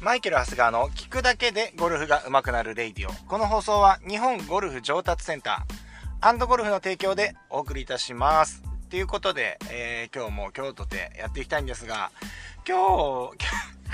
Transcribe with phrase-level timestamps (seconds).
[0.00, 3.12] マイケル・ハスガーの聞くだけでゴルフが上手くなるレイディオ。
[3.28, 8.62] この放送は日本ゴルフ上達センターゴルフの提供でお送りいたします。
[8.88, 12.12] ということで、えー、今日も京都でやっていきたいんですが、
[12.66, 13.36] 今日、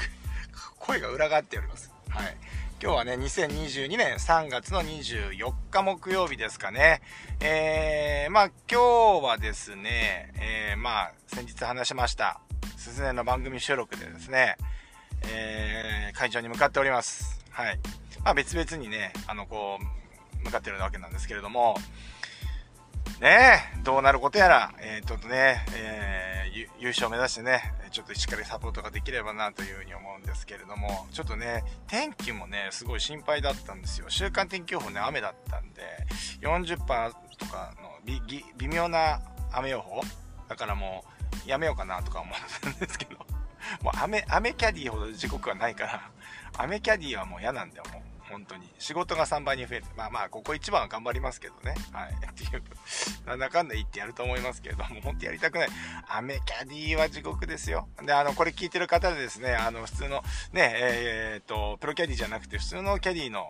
[0.78, 1.92] 声が裏返っております。
[2.08, 2.36] はい。
[2.80, 7.02] 今日はね、2022年3月の24日木曜日ですかね。
[7.40, 12.38] えー、まあ今日はですね、えー、まあ先日話しました、
[12.76, 14.56] すずねの番組収録でですね、
[15.28, 17.40] えー、会場に向かっております。
[17.50, 17.78] はい。
[18.24, 21.76] まあ別々にね、あの、こう、向かってるわけなんですけれども、
[23.20, 34.06] ねえどうなることやら、えー、ちょっとね、えー、優勝目指してね、ちょっとしっかりサポートができればなというふうに思うんですけれども、ちょっとね、天気もね、すごい心配だったんですよ。
[34.08, 35.82] 週間天気予報ね、雨だったんで、
[36.42, 36.76] 40%
[37.38, 39.20] とかの微妙な
[39.52, 40.02] 雨予報
[40.48, 41.04] だからも
[41.46, 43.25] う、やめようかなとか思ったんですけど、
[43.82, 46.10] もう雨、雨キャディーほど時刻はないから、
[46.58, 48.02] 雨キャディーはもう嫌なんだよ、もう。
[48.30, 48.68] 本当に。
[48.78, 49.84] 仕事が3倍に増える。
[49.96, 51.74] まあまあ、ここ一番は頑張りますけどね。
[51.92, 52.14] はい。
[52.28, 52.62] っていう、
[53.26, 55.68] なんだかんだ言ってやると思いますけれども、本当やりたくない。
[56.08, 57.88] アメキャディは地獄ですよ。
[58.02, 63.46] で、あの、これ聞いてる方でですね、あの、普通の、ね、えー、っと、プロキャディじゃなくて、普通のキャディの、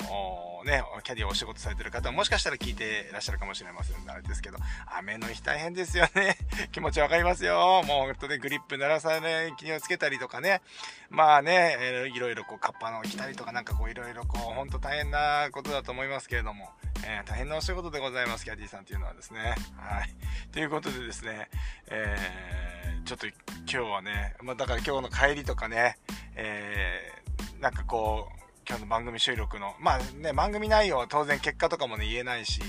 [0.64, 4.58] ね、キャディをお仕事されてる方もしかしたら聞いてらっしゃるかもしれませんあれですけど、
[4.98, 6.36] 雨の日大変ですよね。
[6.72, 7.82] 気持ちわかりますよ。
[7.86, 10.60] もう本当にグリップ鳴らさない気をつけたりとかね。
[11.08, 16.70] まあね、えー、いろいろこう、カッパの着たりとかなんかこう、いろいろこう、んと大変なことだと思いますけれども、
[17.06, 19.54] えー、大変なお仕事でございます、キャディさんっていうのはですね。
[19.76, 20.14] はい。
[20.52, 21.48] ということでですね、
[21.88, 23.34] えー、ちょっと今
[23.66, 25.96] 日はね、まあだから今日の帰りとかね、
[26.34, 28.36] えー、なんかこう、
[28.68, 32.60] 今日の番組収録の、まあね、番組内容は当然結果とかもね、言えないし、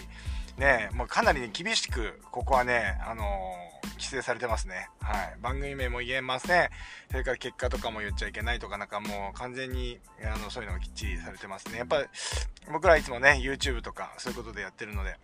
[0.58, 4.90] ね、もうかなり、ね、厳しく、ここはね、あのー、規制されてますね。
[5.02, 5.38] はい。
[5.42, 6.70] 番組名も言えません。
[7.10, 11.78] それから結果とかも言っちゃいけないとか、なんかもう完全に、あの、そういうのがきっちりされてますね。
[11.78, 12.06] やっぱり、
[12.72, 15.18] 僕らいつもね、YouTube とか、そういうことでやってるので、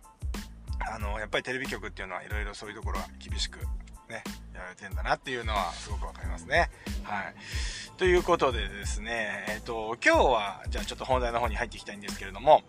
[0.90, 3.58] あの、やっぱりテレビ局っていうのはいろいろそういうところは厳しく、
[4.08, 4.22] ね、
[4.54, 6.70] やられてんだなっていうのはすごくわかりますね。
[7.02, 7.34] はい。
[7.96, 12.62] ということでですね、えっ、ー、と、今日は、じゃあちょっと本題の方に入っていきたいんですけれども、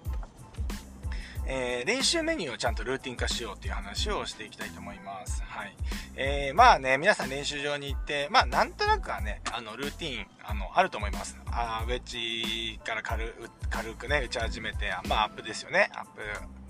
[1.48, 5.44] えー、練習メニューをちゃんとルーティン化しようっていう話をしていきたいと思います。
[5.44, 5.76] はい。
[6.16, 11.38] えー、まあね、皆さん練習場に行って、まあなんとなくはね、あの、ルーティン、あの、あると思います。
[11.52, 13.34] あウェッジから軽
[13.70, 15.90] 軽くね、打ち始めて、まあアップですよね。
[15.94, 16.22] アップ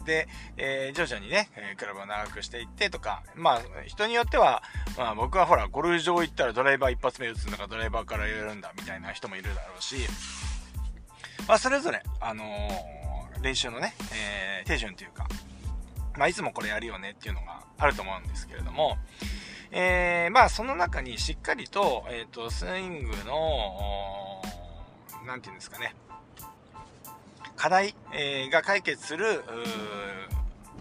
[0.05, 0.27] で、
[0.57, 4.63] えー、徐々にね、えクラブを長くしていってとか、まあ、人によっては、
[4.97, 9.95] まあ僕はほら、ゴルフ場行ったらドライバー一発目打つのかドライバーからやるんだみたいな人もいるだろうし、
[11.47, 12.94] まあそれぞれ、あのー、
[13.45, 15.27] 練習のね、えー、手順というか、
[16.17, 18.97] まあいつもこれやるよねっていうのがあると思うんですけれども、
[19.71, 24.41] えー、まあその中にしっかりと、えっ、ー、と、スイングの、
[25.27, 25.93] なんていうんですかね、
[27.55, 29.43] 課題、えが解決する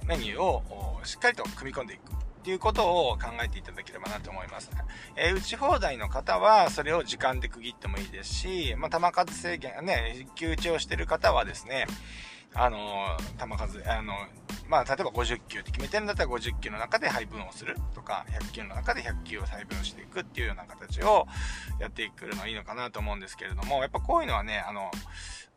[0.06, 2.14] メニューをしっかりと組み込んでいくっ
[2.44, 4.70] ていうことを考えていただければなと思います。
[5.16, 11.86] えー、打ち放題の方はそれを時間で区切ってもいいですし、まあ、球数制限、ね、休打ちをしてる方はですね、
[12.54, 14.14] あの球数、あの
[14.68, 21.26] まあ、例えば50球って決めてるんだったら50球の中で配分をするとか、100球の中で100球を配分していくっていうような形を
[21.80, 24.90] やっていくのがいいのかなと思うんですけれども、やっぱこういうのはね、あの、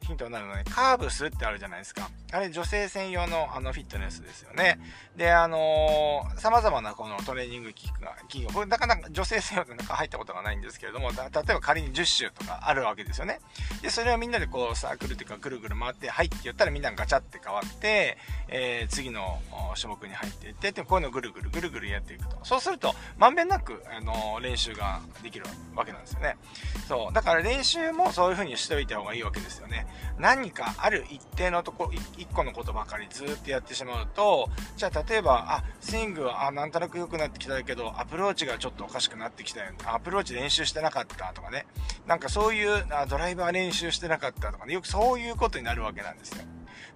[0.01, 2.09] ヒントになるので、カーブスってあるじゃないですか。
[2.31, 4.79] あれ女性専用のあのフィットネスですよね。
[5.15, 13.39] で、あのー、様々なこのトレーニング機器が、機器が、なかなか女性専用でなんか入ったことがないんですけれども、例えば仮に10周とかあるわけですよね。
[13.81, 18.17] で、それをみんなでこうサークルっていうかぐるぐる回って、はいって言ったらみんなガチャって変わって、
[18.49, 19.39] えー、次の
[19.75, 22.37] 種目に入っていって、で、こういうのをぐるぐるぐるぐるやっていくと。
[22.43, 26.37] そうすると、まんべんなく、あのー、練習ができるわけなんですよね。
[26.87, 27.13] そう。
[27.13, 29.86] だから練習もそういう風にしておいた方がいいわけですよね。
[30.19, 41.67] 何かある一定のとこ、一個のことばかりずっとやってしまうと、じゃあ例えば、あ、スイングは、あ、なんとなく良くなってきたけど、アプローチがちょっとおかしくなってきたよ、アプローチ練習してなかったとかね。
[42.05, 44.73] なんかそういうあ、ドライバー練習してなかったとかね。
[44.73, 46.43] よくそういうことになるわけなんですよ。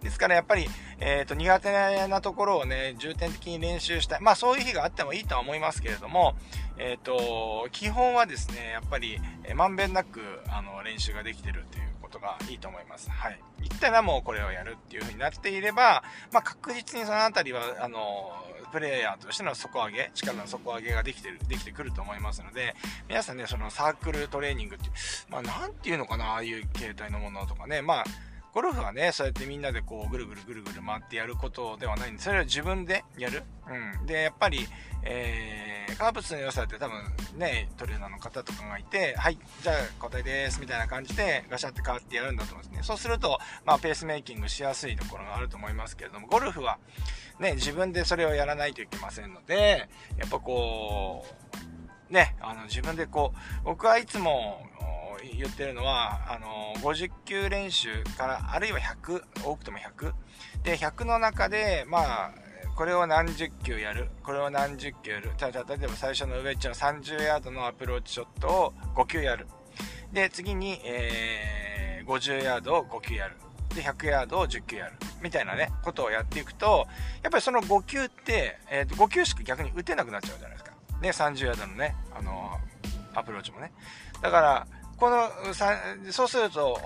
[0.02, 0.68] ですからやっぱり、
[1.00, 4.22] えっ、ー、と、苦手なところをね、重点的に練習したい。
[4.22, 6.36] まあそういう日があってもいいとは思いますけれども、
[6.84, 10.20] えっ、ー、と、基本はですね、やっぱり、え、まんべんなく、
[10.50, 13.12] あの、練習ができてるっていうことがいいと思います。
[13.12, 13.40] はい。
[13.60, 18.32] 言ったらもうこれをやるっていう風になっていれば、まあ確実にそのあたりは、あの、
[18.72, 22.76] プレイヤーとしての底上げ、力の底上げができてる、できてくると思いますので、
[23.08, 24.92] 皆さんね、そのサークルトレーニングっていう、
[25.30, 28.04] まあなんていうのかな、ああいう形態のものとかね、まあ、
[28.54, 33.44] ゴルフはね、そうやってみんなでこう、ぐるぐるぐるぐる回ってやることではないんで、それは自分でやる。
[33.68, 34.06] うん。
[34.06, 34.68] で、やっぱり、
[35.04, 37.02] えー、カーブスの良さって多分
[37.38, 42.84] ね、トレーナーの方とかがいて、はい、じゃあ答えです、みたいな感じでガシャって変わってやるんだと思うんですね。
[42.84, 46.78] そうすると、まあ、ペースメイキングしやすいところがあると思いますけれども、ゴルフは、
[47.40, 49.88] ね、自分でそれをやらないといけませんので、
[50.18, 51.26] やっぱこ
[52.10, 54.68] う、ね、あの、自分でこう、僕はいつも、
[55.38, 60.14] 言ってるのは、あの、50球練習から、あるいは100、多くても100。
[60.64, 62.32] で、100の中で、まあ、
[62.76, 65.32] これを何十球やる、これを何十球やる。
[65.40, 69.48] 例えば最初のウェッジの30ヤードのアプローチショットを5球やる。
[70.12, 73.36] で、次に、えー、50ヤードを5球やる。
[73.76, 74.94] で、100ヤードを10球やる。
[75.22, 76.88] みたいなね、ことをやっていくと、
[77.22, 80.72] やっぱりその5球って、えー、5球しか逆に打てなくなっちゃうじゃないですか。
[81.02, 83.72] ね、30ヤードのね、あのー、アプローチもね。
[84.22, 84.68] だから、
[85.02, 85.32] この、
[86.12, 86.80] そうすると、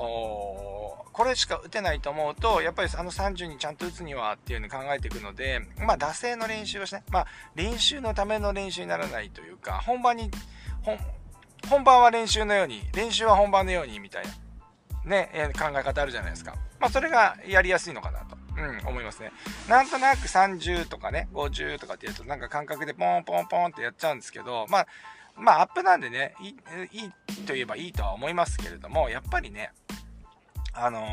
[1.12, 10.32] これしか打てないと思うと、やっぱりあの30にちゃんと打つにはっていう風に考えていくので、まあ、惰性の練習をして、ね、まあ、練習のための練習にならないというか、本番に、
[11.70, 14.26] 本番は練習のように、練習は本番のようにみたい
[15.04, 16.56] な、ね、考え方あるじゃないですか。
[16.80, 18.38] まあ、それがやりやすいのかなと。
[18.58, 19.34] うん、思いますね。
[19.68, 24.88] なんとなく30とかね、50とかってやると、なんか感覚でポンポンポンってやっちゃうんですけど、まあ、
[25.38, 27.12] まあ、アップなんでね、いいい
[27.46, 29.72] と言えばいいとは思いますけれども、やっぱりね、
[30.74, 31.06] あのー、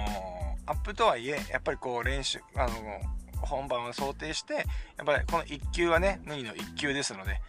[0.66, 4.60] アップとはいえ、やっぱりこう練習、あのー、本番を想定して、や
[5.02, 7.40] っぱりこの1球はね、脱ぎの1球ですので、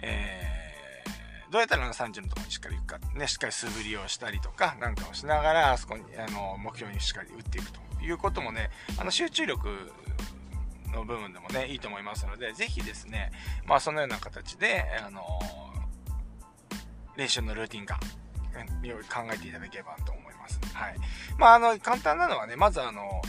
[0.00, 9.68] えー、どうやったら30のところにしっかり行くか、ね、しっかり素振りをしたりとか、なんかをしながら、あそこに、あの、目標にしっかり打っていくということもね、あの、集中力
[10.92, 13.30] の部分でもね、いいと思いますので、ぜひですね、
[13.66, 15.22] まあそのような形で、あの
[17.18, 18.00] 練習のルーティン化、考
[19.34, 20.60] えていただければと思います。
[20.72, 20.96] はい。
[21.36, 23.20] まあ、あの、簡単なのはね、まずあの、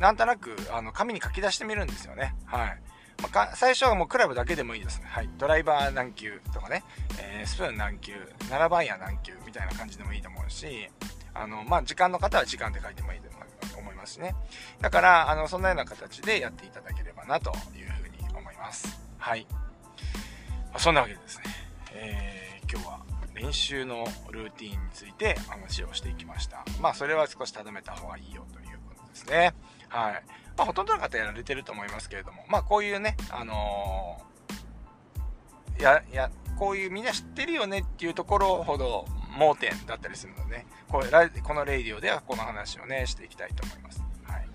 [0.00, 2.34] なんとなく、あの、紙に書き出してみるんですよね。
[2.44, 2.82] はい。
[3.22, 5.06] まあ、最初はもうクラブだけでもいいですね。
[5.08, 5.30] はい。
[5.38, 6.82] ドライバー何球とかね、
[7.20, 8.14] えー、スプーン何球、
[8.50, 10.88] 7番や何球みたいな感じでもいいと思うし、
[11.32, 13.28] あの、まあ、時間の方は時間で書いてもいいと
[13.78, 14.34] 思いますしね。
[14.80, 19.00] だから、あの、そんなような形でやっていただければなというふうに思います。
[19.18, 19.46] はい。
[19.50, 19.58] ま
[20.74, 21.44] あ、そんなわけでですね、
[21.92, 23.01] えー、今日は
[23.42, 26.64] 練習のルーティンについて話をしていきました。
[26.80, 29.52] まあ、それは少し定めた方がいいよということですね。
[29.88, 30.22] はい。
[30.56, 39.06] まあ、ほとんどの方やられてると思いますけれども、まあ、こういうね、あのー、や、や、こういうみんな知ってるよねっていうところほど
[39.36, 41.08] 盲点だったりするのでね、これ
[41.42, 44.04] このレイディオではこの話をね、していきたいと思います。
[44.22, 44.46] はい。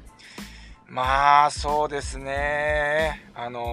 [0.88, 3.30] まあ、そうですね。
[3.36, 3.66] あの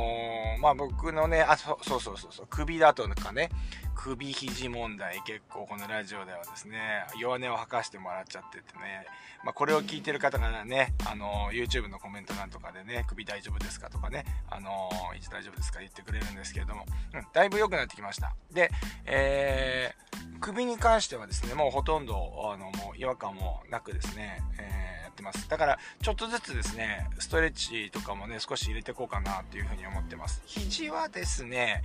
[0.59, 3.51] ー、まあ僕のね、あ、そうそうそうそう、首だとかね、
[3.95, 9.07] 首肘問題結構このラジオではですね、弱音を吐かしてもらっちゃっててね、
[9.45, 18.35] まあ、これを聞いてる方がね、あの、YouTube のコメント欄とかでね、首大丈夫ですかとかね、あの、位置大丈夫ですか言ってくれるんですけれども、うん、だいぶ良くなってきました。
[18.53, 18.71] で、
[19.05, 25.49] えー、首に関してはですね、もうほとんど、あの、もう違和感もなくですね、えー、やってます。
[25.49, 30.43] だから、ちょっとずつですね、ストレッチとかもね、少し入れていこうかなっていうふうに思ってます。
[30.47, 31.83] 肘はですね、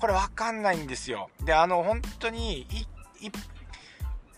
[0.00, 1.30] これわかんないんですよ。
[1.44, 3.30] で、あの、本当に、い、い、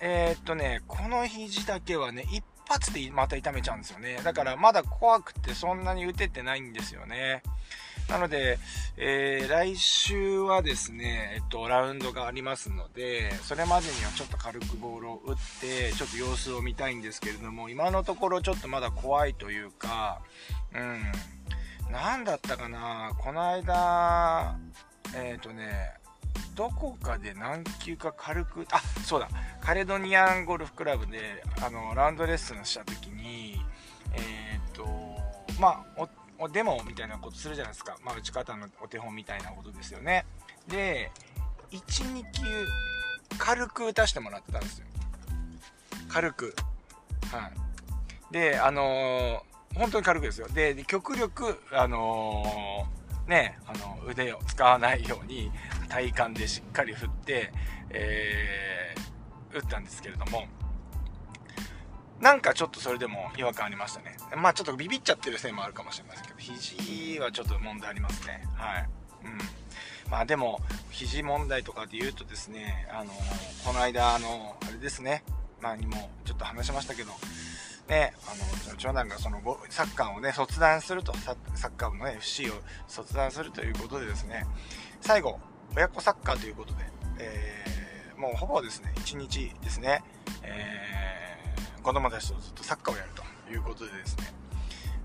[0.00, 4.18] えー、っとね、この肘だけはね、一発でまた痛めちゃうんですよね。
[4.24, 7.42] だからまだ怖くてそんなに打ててないんですよね。
[8.08, 8.58] なので、
[8.96, 20.20] えー、来週はですね、えっと、ラウンドがありますので、それまでにはちょっと軽くボールを打って、ちょっと様子を見たいんですけれども、今のところちょっとまだ怖いというか、
[20.74, 21.12] うん、
[21.90, 24.58] 何だったかな、この間、
[25.14, 25.92] えっ、ー、とね、
[26.54, 29.28] どこかで何球か軽く、あ、そうだ、
[29.60, 33.60] カレドニアンゴルフクラブで、あの、ラウンドレッスンした時に、
[34.14, 34.86] えっ、ー、と、
[35.60, 37.96] まあ、お、デモみたいなことするじゃないですか。
[38.04, 40.26] まあ、打ち方のお手本みたいなことですよね。
[40.68, 41.10] で、
[41.70, 41.80] 1、
[42.14, 42.42] 2球、
[43.38, 44.86] 軽く打たせてもらってたんですよ。
[46.08, 46.54] 軽く。
[47.30, 48.32] はい。
[48.32, 50.48] で、あのー、本当に軽くですよ。
[50.48, 55.50] で、極力、あのーね、あの腕を使わないように
[55.88, 57.52] 体幹でしっかり振って、
[57.90, 60.46] えー、打ったんですけれども、
[62.20, 64.16] なんかちょっとそれでも違和感ありましたね。
[64.36, 68.46] まあちょっとビビっちゃってるせいもあるかもしれませんけど、肘はちょっと問題ありますね。
[68.54, 68.88] はい。
[69.24, 69.38] うん。
[70.10, 70.60] まあでも、
[70.90, 73.12] 肘問題とかで言うとですね、あの
[73.64, 75.24] この間、あのあれですね、
[75.60, 77.12] 前にもちょっと話しましたけど、
[77.88, 81.32] ね、あの、長男がそのサッカーをね、卒団すると、サ
[81.68, 82.54] ッカー部の FC を
[82.86, 84.46] 卒団するということでですね、
[85.00, 85.38] 最後、
[85.76, 86.84] 親子サッカーということで、
[87.18, 90.02] えー、もうほぼですね、1日ですね、
[90.42, 94.32] えー、子供たちとずっとサッカーをやるということでですね、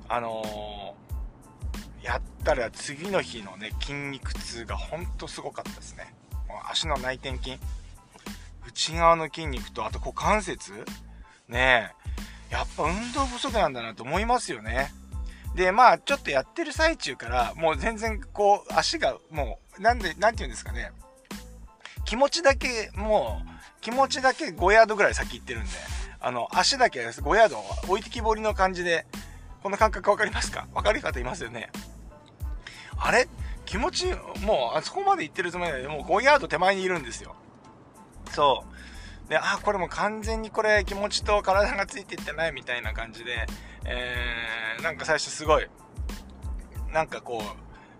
[0.07, 6.13] あのー、やったら次の日のね、筋肉痛がほんとすごかったですね。
[6.48, 7.60] もう足の内転筋
[8.65, 10.86] 内側の筋肉と、あと股関節
[11.48, 11.98] ねえ、
[12.49, 14.93] やっぱ運動不足なんだなと思いますよね。
[15.55, 20.91] で、まあ、ちょっとやってる最中から、もう全然こう、足がもう、なんで、なんて言うんですかね。
[22.05, 23.49] 気持ちだけ、もう、
[23.81, 25.69] 気持ちだけ5ヤードぐらい先行ってるんで、
[26.19, 29.05] あの、足だけ5ヤード置いてきぼりの感じで、
[29.63, 30.67] この感覚わかりますか？
[30.73, 31.69] わかる方いますよね。
[32.97, 33.27] あれ？
[33.65, 34.05] 気持ち、
[34.41, 37.35] もう、あそこまで行ってるつもりで、もう5ヤード手前にいるんですよ。
[38.31, 38.76] そう。
[39.29, 43.46] で、あ、これも完全にこれ気持ちと体がついていってないみたいな感じで、
[43.86, 45.67] えー、なんか最初すごい、
[46.93, 47.41] なんかこう、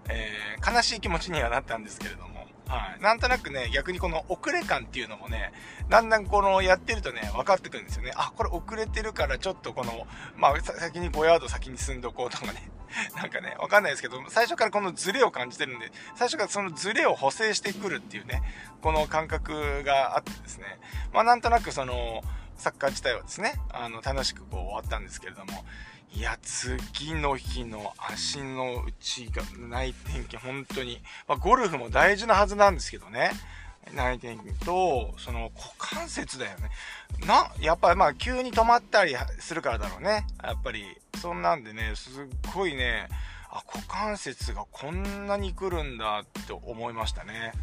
[0.10, 2.37] えー、悲しい気持ちにはなったんですけれども、
[2.68, 3.02] はい。
[3.02, 5.54] なんとなくね、逆にこの遅れ感っていうのもね、
[5.90, 8.12] だんだんこのやってるとね、分かってくるんですよね。
[8.16, 12.70] あ、これ遅れてるからちょっとこの、まあ、先に5ヤード先に進んどこうとかね。
[13.16, 18.42] なんかね、わかんないですけど、最初からこのズレを感じてるんで、最初からそのズレを補正してくるっていうね、
[18.82, 20.80] この感覚があってですね、
[21.14, 22.24] まあなんとなくその、
[22.58, 25.64] サッカー自体はですね、あの、楽しくこう終わったんですけれども、
[26.14, 31.02] いや、次の日の足の内が、内転筋、本当に。
[31.28, 33.32] まあ、ゴルフも大事なはずなんですけどね。
[33.94, 36.70] 内転筋と、その股関節だよね。
[37.26, 40.26] な、やっぱりまあ急に止まったりするからだろうね。
[40.44, 43.08] やっぱり、そんなんでね、すっごいね、
[43.50, 47.54] あ、股関節がこんなに来るんだって思いましたね。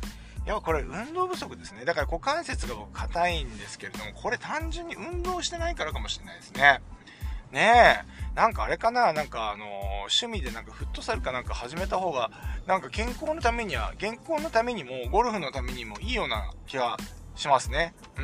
[0.46, 1.84] いや、これ運動不足ですね。
[1.84, 6.80] だから股関節が硬いんですけれども、これ単純に運動してないからかもしれないですね。
[7.54, 8.14] ねえ。
[8.34, 9.12] なんかあれかな？
[9.12, 9.68] なんかあのー、
[10.00, 12.30] 趣味でなんかフットサルかなんか始めた方が、
[12.66, 16.96] なんか健康のためには、健康のためにも、ゴルフのためにもいいような気が
[17.36, 17.94] しますね。
[18.18, 18.22] う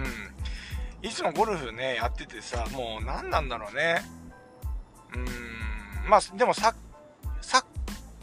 [1.06, 1.08] ん。
[1.08, 4.02] いつもゴルフね、やっててさ、もう何なんだろうね。
[5.14, 5.18] う
[6.06, 6.10] ん。
[6.10, 6.74] まあ、でもサッ、
[7.40, 7.64] サッ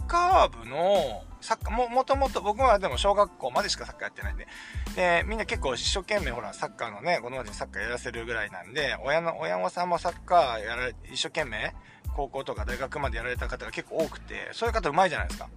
[0.08, 4.48] カー部の、サッカー、も、もともと僕はでも小学校までしかサッカーやってないんで、
[4.96, 11.74] で、みんな結構一生懸命ほら、サッカーのね、子供たちにサッカーやらせるぐらいなんで、親の、親御さんもサッカーやられ、一生懸命、
[12.16, 15.50] 高校とか大学までやられた方が結構多くて、そういう方うまいじゃないですか。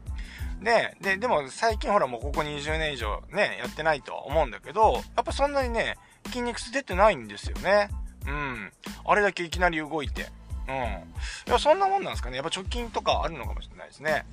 [0.62, 7.88] で、で、でも最近ほらもうここ20年以上ね、やってないとは思うんだけど、やっぱそんなにね、筋肉痛出てないんですよね。
[8.26, 8.72] うん。
[9.06, 10.28] あれだけいきなり動いて。
[10.68, 10.74] うん。
[10.74, 12.36] いや、そんなもんなんですかね。
[12.36, 14.26] やっぱ貯金とかあるのかもしれないですね。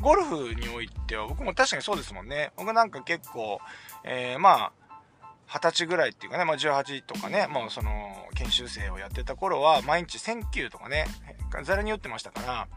[0.00, 2.52] ゴルフにおいては僕も確かにそうですもんね。
[2.56, 3.60] 僕なんか結構、
[4.04, 4.72] えー、まあ、
[5.46, 11.06] 二十歳ぐらいっていうかね、まあ18とかね、もうその、研修生をやってた頃は、毎日1000球とかね、
[11.64, 12.68] ざらに打ってましたから、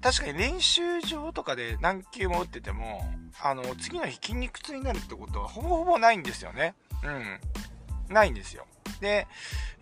[0.00, 3.02] 確かに練習場とかで何球も打ってても、
[3.42, 6.74] あの、次の日筋肉痛になるってことはほぼほぼないんですよね。
[7.04, 7.08] う
[8.10, 8.14] ん。
[8.14, 8.66] ないんですよ。
[9.00, 9.26] で、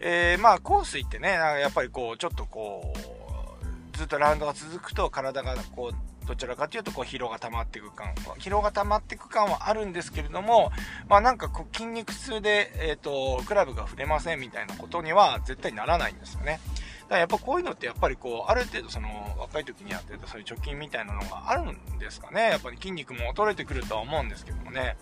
[0.00, 3.17] えー、まあ、コース行ってね、やっぱりこう、ちょっとこう、
[3.98, 8.14] ずっとラウンドが続くと体がこう、どちらかというとこう疲労が溜まっていく感。
[8.38, 10.70] 疲労が溜まっていく感はあるんですけれども
[11.08, 16.60] まあなんかこう筋肉痛で、えーと、クラブが触れませんみたいなことには絶対ならないんですよね。
[17.02, 22.50] だからやっぱこういうのってやっぱりこうある程度その若い時にやってたそういう貯金みたいなのがあるんですかね。
[22.50, 24.96] やっぱり筋肉も衰えてくるとは思うんですけどもね。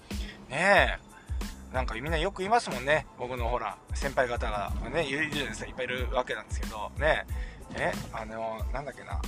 [0.48, 1.74] ねえ。
[1.74, 3.04] なんかみんなよく言いますもんね。
[3.18, 5.66] 僕のほら先輩方がねいるじゃないですか。
[5.66, 6.92] いっぱいいるわけなんですけど。
[6.98, 7.26] ね
[7.74, 9.20] えあのなんだっけな。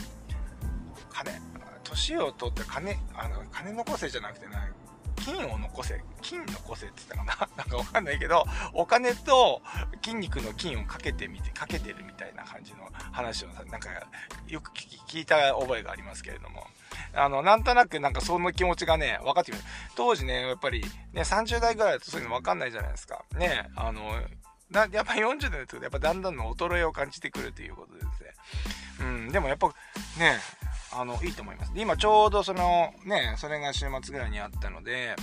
[1.11, 1.33] 金
[1.83, 4.69] 年を取って金あの金残せじゃなくてな
[5.17, 7.57] 金を残せ金残せって言ったかな。
[7.57, 9.63] なんかわかんないけどお金と
[10.03, 13.91] 筋肉の金をかけてみてかけてるみたいな感じの話をなんか
[14.47, 16.67] よく聞いた覚えがありますけれども。
[17.15, 19.65] あのなんとなくなんかその気持ちがね分かってくる。
[19.97, 23.25] 当時ねやっぱりね30代ぐらいだとそういうの分かんないじゃないですか。
[23.33, 24.21] ねあの
[24.93, 28.35] やっぱ40代のとやっぱだんだんの衰えを感じてくるということでですね
[29.01, 29.69] うんでもやっぱ
[30.19, 30.41] ね
[30.93, 31.73] あの、いいと思います。
[31.75, 35.17] 今ちょうどその、ね、それが週末ぐらいにあったので、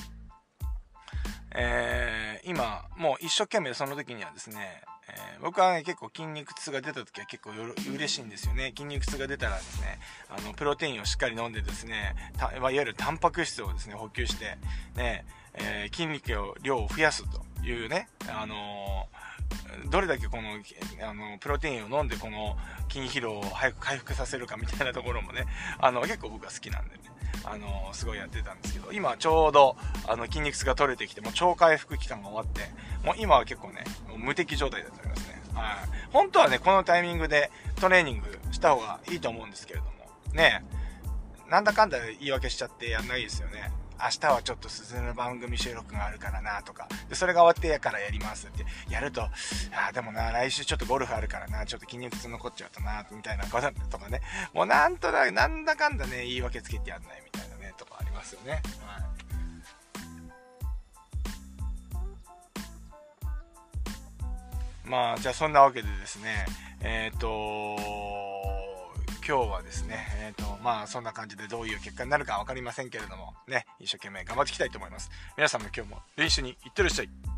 [1.55, 7.51] えー、今、もう一生懸命その時にはですね、えー、僕はね、結構筋肉痛が出た時は結構
[7.93, 8.73] 嬉しいんですよね。
[8.75, 9.99] 筋肉痛が出たらですね、
[10.29, 12.15] あの、プロテインをしっかり飲んでですね、
[12.55, 14.57] いわゆるタンパク質をですね、補給して、
[14.95, 15.25] ね、
[15.57, 19.25] えー、筋肉を量を増やすというね、あのー
[19.89, 20.49] どれだけこの、
[21.07, 22.57] あの、プロテインを飲んでこの
[22.89, 25.45] 筋疲労を早く回復させるかみたいなところもね、
[25.79, 27.01] あの、結構僕は好きなんでね、
[27.43, 29.75] あの、すごいやってたんですけど、今ちょうど、
[30.07, 32.61] あの、筋肉痛が取れてきて、もう超回復期間が終わって、
[33.05, 35.41] もう今は結構ね、もう無敵状態だと思いますね。
[35.53, 35.75] はい。
[36.11, 39.91] 本当はね、このタイミングでトレーニングした方がいいと思うんですけれども、
[40.33, 40.63] ね、
[41.49, 43.71] なんだかんだ言い訳しちゃってやんないですよね。
[44.01, 49.31] 明日はちょっと鈴の番組収録があるからなとか、で、それが終わってやからやりますってやると、あ、
[49.93, 54.21] でもな、来週ちょっとゴルフあるからな、ちょっと筋肉痛残っちゃうとな、みたいなこととかね、
[54.53, 58.53] もうなんとなく、なんだかんだね、言い訳つけてやんないみたいなね、とかありますよね。
[58.53, 58.61] はい。
[64.87, 66.45] まあ、じゃあそんなわけでですね、
[66.81, 68.24] えっ、ー、と
[69.27, 75.09] 今日はですね、えっ、ー、と、まあ、そんな感じでどういう結果になるか分かりませんけれども、ね、一生懸命頑張っていきたいと思います。
[75.35, 77.34] 皆さんも今日も練習に行ってらっしゃい。